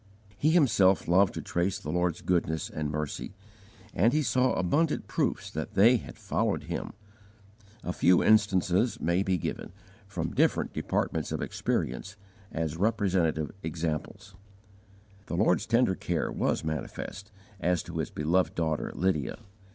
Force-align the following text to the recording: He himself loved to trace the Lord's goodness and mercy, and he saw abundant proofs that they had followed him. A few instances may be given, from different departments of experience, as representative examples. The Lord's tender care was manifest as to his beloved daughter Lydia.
He 0.35 0.49
himself 0.49 1.07
loved 1.07 1.35
to 1.35 1.43
trace 1.43 1.77
the 1.77 1.91
Lord's 1.91 2.21
goodness 2.21 2.71
and 2.71 2.89
mercy, 2.89 3.35
and 3.93 4.13
he 4.13 4.23
saw 4.23 4.53
abundant 4.53 5.05
proofs 5.07 5.51
that 5.51 5.75
they 5.75 5.97
had 5.97 6.17
followed 6.17 6.63
him. 6.63 6.93
A 7.83 7.93
few 7.93 8.23
instances 8.23 8.99
may 8.99 9.21
be 9.21 9.37
given, 9.37 9.71
from 10.07 10.33
different 10.33 10.73
departments 10.73 11.31
of 11.31 11.39
experience, 11.43 12.15
as 12.51 12.77
representative 12.77 13.51
examples. 13.61 14.33
The 15.27 15.37
Lord's 15.37 15.67
tender 15.67 15.93
care 15.93 16.31
was 16.31 16.63
manifest 16.63 17.29
as 17.59 17.83
to 17.83 17.99
his 17.99 18.09
beloved 18.09 18.55
daughter 18.55 18.91
Lydia. 18.95 19.37